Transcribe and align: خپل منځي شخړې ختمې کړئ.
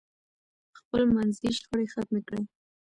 خپل 0.79 1.01
منځي 1.15 1.49
شخړې 1.57 1.85
ختمې 1.93 2.21
کړئ. 2.27 2.43